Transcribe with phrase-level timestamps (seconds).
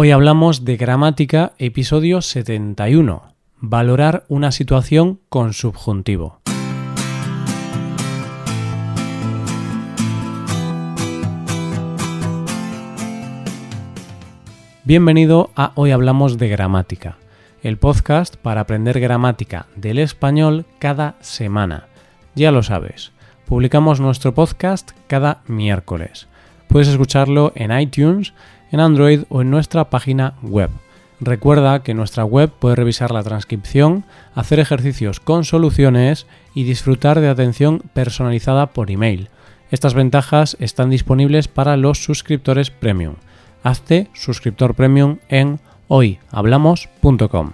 [0.00, 3.34] Hoy hablamos de gramática, episodio 71.
[3.56, 6.40] Valorar una situación con subjuntivo.
[14.84, 17.16] Bienvenido a Hoy Hablamos de Gramática,
[17.64, 21.88] el podcast para aprender gramática del español cada semana.
[22.36, 23.10] Ya lo sabes,
[23.46, 26.28] publicamos nuestro podcast cada miércoles.
[26.68, 28.34] Puedes escucharlo en iTunes,
[28.70, 30.70] en Android o en nuestra página web.
[31.20, 37.20] Recuerda que en nuestra web puedes revisar la transcripción, hacer ejercicios con soluciones y disfrutar
[37.20, 39.28] de atención personalizada por email.
[39.70, 43.14] Estas ventajas están disponibles para los suscriptores premium.
[43.64, 45.58] Hazte suscriptor premium en
[45.88, 47.52] hoyhablamos.com.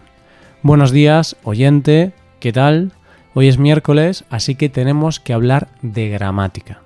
[0.63, 2.93] Buenos días, oyente, ¿qué tal?
[3.33, 6.83] Hoy es miércoles, así que tenemos que hablar de gramática.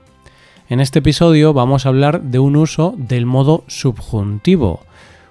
[0.70, 4.80] En este episodio vamos a hablar de un uso del modo subjuntivo,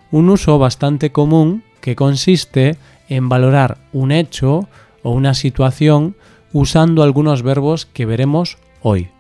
[0.10, 4.68] un uso bastante común que consiste en valorar un hecho
[5.04, 6.16] o una situación
[6.54, 9.12] usando algunos verbos que veremos hoy.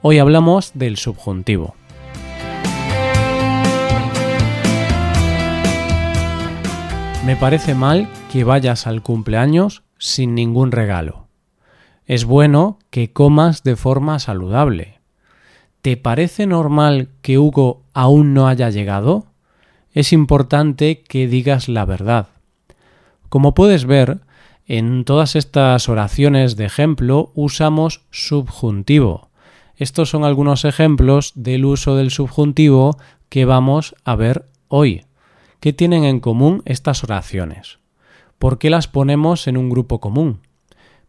[0.00, 1.74] Hoy hablamos del subjuntivo.
[7.26, 11.26] Me parece mal que vayas al cumpleaños sin ningún regalo.
[12.06, 14.95] Es bueno que comas de forma saludable.
[15.86, 19.26] ¿Te parece normal que Hugo aún no haya llegado?
[19.92, 22.26] Es importante que digas la verdad.
[23.28, 24.18] Como puedes ver,
[24.66, 29.28] en todas estas oraciones de ejemplo usamos subjuntivo.
[29.76, 35.04] Estos son algunos ejemplos del uso del subjuntivo que vamos a ver hoy.
[35.60, 37.78] ¿Qué tienen en común estas oraciones?
[38.40, 40.40] ¿Por qué las ponemos en un grupo común?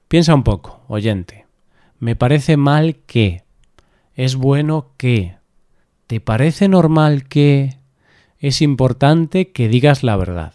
[0.08, 1.48] Piensa un poco, oyente.
[1.98, 3.47] Me parece mal que
[4.18, 5.38] es bueno que.
[6.08, 7.78] ¿Te parece normal que?
[8.40, 10.54] Es importante que digas la verdad.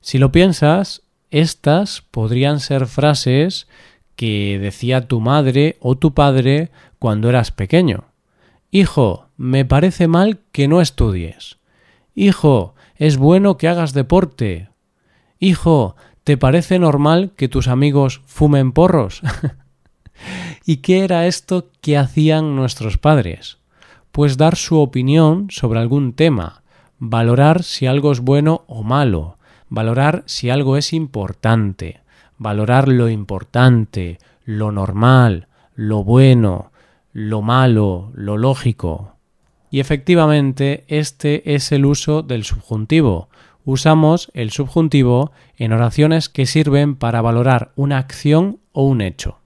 [0.00, 3.68] Si lo piensas, estas podrían ser frases
[4.16, 8.06] que decía tu madre o tu padre cuando eras pequeño.
[8.70, 11.58] Hijo, me parece mal que no estudies.
[12.14, 14.70] Hijo, es bueno que hagas deporte.
[15.38, 19.22] Hijo, ¿te parece normal que tus amigos fumen porros?
[20.70, 23.56] ¿Y qué era esto que hacían nuestros padres?
[24.12, 26.62] Pues dar su opinión sobre algún tema,
[26.98, 29.38] valorar si algo es bueno o malo,
[29.70, 32.02] valorar si algo es importante,
[32.36, 36.70] valorar lo importante, lo normal, lo bueno,
[37.14, 39.14] lo malo, lo lógico.
[39.70, 43.30] Y efectivamente este es el uso del subjuntivo.
[43.64, 49.38] Usamos el subjuntivo en oraciones que sirven para valorar una acción o un hecho.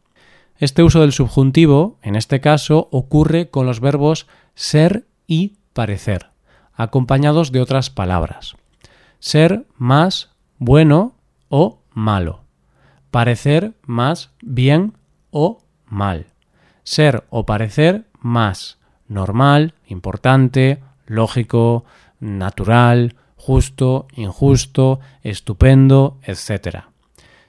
[0.62, 6.30] Este uso del subjuntivo, en este caso, ocurre con los verbos ser y parecer,
[6.72, 8.54] acompañados de otras palabras.
[9.18, 11.16] Ser más bueno
[11.48, 12.44] o malo.
[13.10, 14.92] Parecer más bien
[15.32, 16.26] o mal.
[16.84, 21.84] Ser o parecer más normal, importante, lógico,
[22.20, 26.84] natural, justo, injusto, estupendo, etc.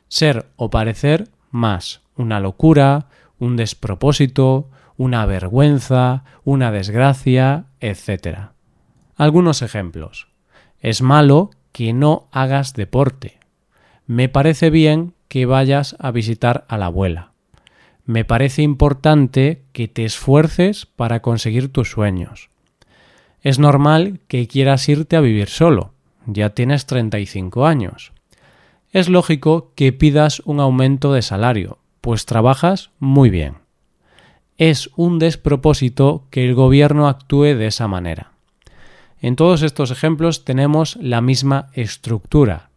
[0.07, 3.07] Ser o parecer más una locura,
[3.39, 8.49] un despropósito, una vergüenza, una desgracia, etc.
[9.15, 10.27] Algunos ejemplos.
[10.79, 13.39] Es malo que no hagas deporte.
[14.05, 17.31] Me parece bien que vayas a visitar a la abuela.
[18.05, 22.49] Me parece importante que te esfuerces para conseguir tus sueños.
[23.41, 25.93] Es normal que quieras irte a vivir solo.
[26.25, 28.12] Ya tienes 35 años.
[28.93, 33.55] Es lógico que pidas un aumento de salario, pues trabajas muy bien.
[34.59, 38.33] Es un despropósito que el gobierno actúe de esa manera.
[39.19, 42.69] En todos estos ejemplos tenemos la misma estructura.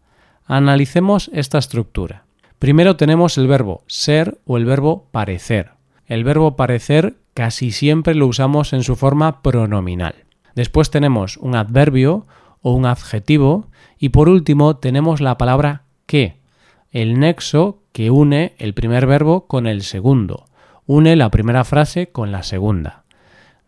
[0.46, 2.24] Analicemos esta estructura.
[2.58, 5.72] Primero tenemos el verbo ser o el verbo parecer.
[6.06, 10.14] El verbo parecer casi siempre lo usamos en su forma pronominal.
[10.54, 12.26] Después tenemos un adverbio
[12.62, 13.66] o un adjetivo
[13.98, 16.38] y por último tenemos la palabra que,
[16.90, 20.46] el nexo que une el primer verbo con el segundo,
[20.86, 23.04] une la primera frase con la segunda.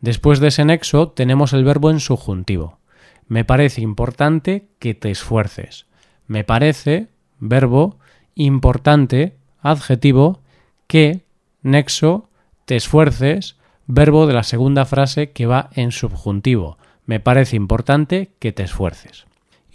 [0.00, 2.78] Después de ese nexo tenemos el verbo en subjuntivo.
[3.26, 5.86] Me parece importante que te esfuerces.
[6.26, 7.08] Me parece,
[7.38, 7.98] verbo,
[8.34, 10.40] importante, adjetivo,
[10.86, 11.24] que,
[11.62, 12.30] nexo,
[12.64, 13.56] te esfuerces,
[13.86, 16.78] verbo de la segunda frase que va en subjuntivo.
[17.06, 19.27] Me parece importante que te esfuerces.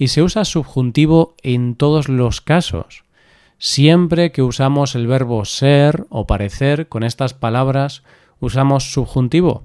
[0.04, 3.06] Y se usa subjuntivo en todos los casos.
[3.58, 8.04] Siempre que usamos el verbo ser o parecer con estas palabras,
[8.42, 9.64] ¿usamos subjuntivo?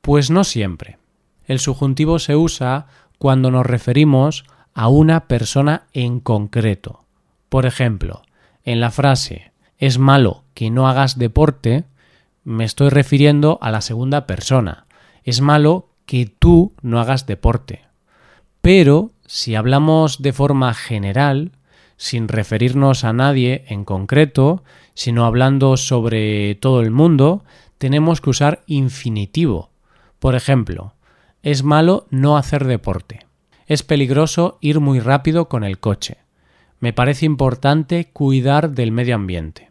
[0.00, 0.98] Pues no siempre.
[1.44, 2.88] El subjuntivo se usa
[3.18, 7.04] cuando nos referimos a una persona en concreto.
[7.48, 8.22] Por ejemplo,
[8.64, 11.84] en la frase es malo que no hagas deporte,
[12.42, 14.86] me estoy refiriendo a la segunda persona.
[15.22, 17.82] Es malo que tú no hagas deporte.
[18.60, 21.52] Pero si hablamos de forma general,
[21.96, 24.62] sin referirnos a nadie en concreto,
[24.94, 27.44] sino hablando sobre todo el mundo,
[27.78, 29.70] tenemos que usar infinitivo.
[30.18, 30.94] Por ejemplo,
[31.42, 33.26] es malo no hacer deporte.
[33.66, 36.18] Es peligroso ir muy rápido con el coche.
[36.80, 39.70] Me parece importante cuidar del medio ambiente.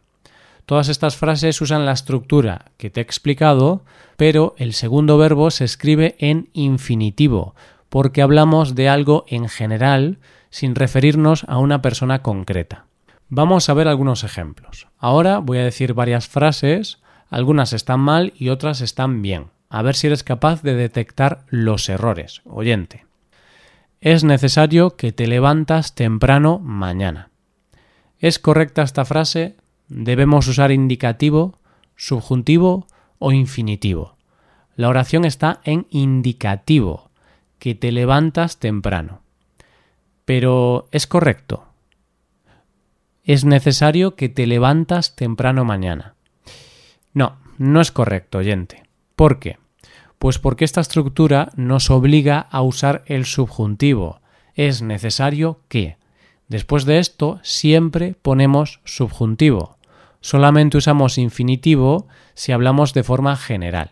[0.65, 3.83] Todas estas frases usan la estructura que te he explicado,
[4.17, 7.55] pero el segundo verbo se escribe en infinitivo,
[7.95, 10.17] porque hablamos de algo en general
[10.49, 12.87] sin referirnos a una persona concreta.
[13.29, 14.89] Vamos a ver algunos ejemplos.
[14.97, 16.99] Ahora voy a decir varias frases,
[17.29, 19.45] algunas están mal y otras están bien.
[19.69, 22.41] A ver si eres capaz de detectar los errores.
[22.43, 23.05] Oyente.
[24.01, 27.29] Es necesario que te levantas temprano mañana.
[28.19, 29.55] ¿Es correcta esta frase?
[29.87, 31.59] Debemos usar indicativo,
[31.95, 32.87] subjuntivo
[33.19, 34.17] o infinitivo.
[34.75, 37.04] La oración está en indicativo,
[37.59, 39.21] que te levantas temprano.
[40.25, 41.65] Pero ¿es correcto?
[43.23, 46.15] Es necesario que te levantas temprano mañana.
[47.13, 48.83] No, no es correcto, oyente.
[49.15, 49.57] ¿Por qué?
[50.19, 54.21] Pues porque esta estructura nos obliga a usar el subjuntivo.
[54.53, 55.97] Es necesario que.
[56.47, 59.77] Después de esto siempre ponemos subjuntivo.
[60.21, 63.91] Solamente usamos infinitivo si hablamos de forma general.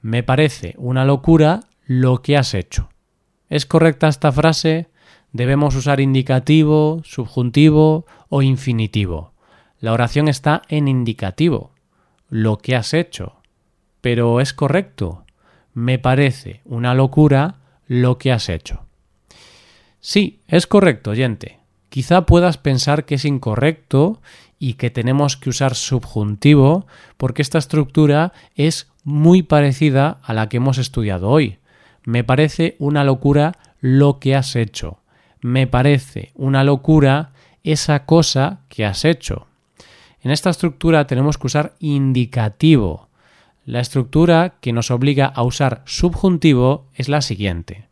[0.00, 2.90] Me parece una locura lo que has hecho.
[3.48, 4.88] ¿Es correcta esta frase?
[5.36, 9.34] debemos usar indicativo, subjuntivo o infinitivo.
[9.78, 11.72] La oración está en indicativo,
[12.28, 13.36] lo que has hecho.
[14.00, 15.24] Pero es correcto.
[15.74, 17.56] Me parece una locura
[17.86, 18.86] lo que has hecho.
[20.00, 21.60] Sí, es correcto, oyente.
[21.90, 24.20] Quizá puedas pensar que es incorrecto
[24.58, 26.86] y que tenemos que usar subjuntivo
[27.16, 31.58] porque esta estructura es muy parecida a la que hemos estudiado hoy.
[32.06, 35.02] Me parece una locura lo que has hecho
[35.46, 37.30] me parece una locura
[37.62, 39.46] esa cosa que has hecho.
[40.20, 43.08] En esta estructura tenemos que usar indicativo.
[43.64, 47.86] La estructura que nos obliga a usar subjuntivo es la siguiente.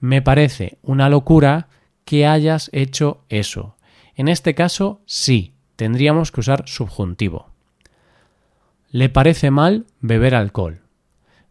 [0.00, 1.68] Me parece una locura
[2.04, 3.76] que hayas hecho eso.
[4.16, 7.50] En este caso, sí, tendríamos que usar subjuntivo.
[8.90, 10.80] Le parece mal beber alcohol.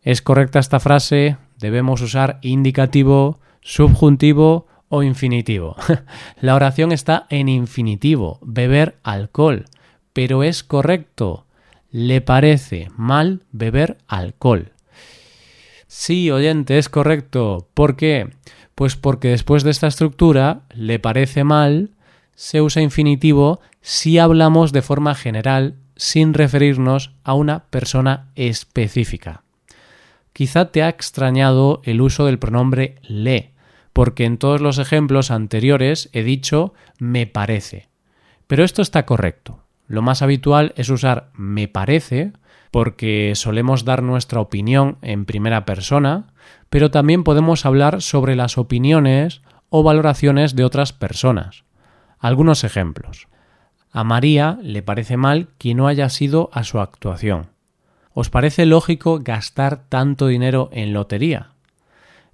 [0.02, 1.38] ¿Es correcta esta frase?
[1.60, 5.76] Debemos usar indicativo, subjuntivo o infinitivo.
[6.42, 9.66] La oración está en infinitivo, beber alcohol,
[10.14, 11.46] pero es correcto.
[11.92, 14.72] Le parece mal beber alcohol.
[15.88, 17.68] Sí, oyente, es correcto.
[17.74, 18.30] ¿Por qué?
[18.76, 21.92] Pues porque después de esta estructura, le parece mal,
[22.36, 29.45] se usa infinitivo si hablamos de forma general sin referirnos a una persona específica.
[30.36, 33.54] Quizá te ha extrañado el uso del pronombre le,
[33.94, 37.88] porque en todos los ejemplos anteriores he dicho me parece.
[38.46, 39.64] Pero esto está correcto.
[39.88, 42.34] Lo más habitual es usar me parece
[42.70, 46.34] porque solemos dar nuestra opinión en primera persona,
[46.70, 51.64] pero también podemos hablar sobre las opiniones o valoraciones de otras personas.
[52.20, 53.30] Algunos ejemplos.
[53.90, 57.55] A María le parece mal que no haya sido a su actuación.
[58.18, 61.50] ¿Os parece lógico gastar tanto dinero en lotería?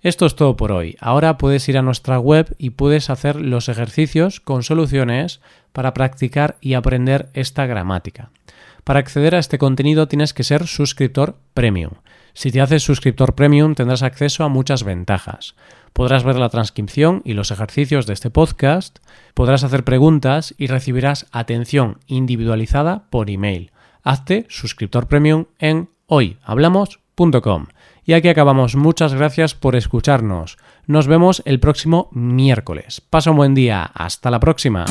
[0.01, 0.95] Esto es todo por hoy.
[0.99, 5.41] Ahora puedes ir a nuestra web y puedes hacer los ejercicios con soluciones
[5.73, 8.29] para practicar y aprender esta gramática.
[8.83, 11.93] Para acceder a este contenido tienes que ser suscriptor premium.
[12.33, 15.55] Si te haces suscriptor premium tendrás acceso a muchas ventajas.
[15.93, 18.99] Podrás ver la transcripción y los ejercicios de este podcast,
[19.33, 23.70] podrás hacer preguntas y recibirás atención individualizada por email.
[24.03, 27.67] Hazte suscriptor premium en hoyhablamos.com.
[28.03, 28.75] Y aquí acabamos.
[28.75, 30.57] Muchas gracias por escucharnos.
[30.87, 33.01] Nos vemos el próximo miércoles.
[33.01, 33.83] Pasa un buen día.
[33.83, 34.85] Hasta la próxima.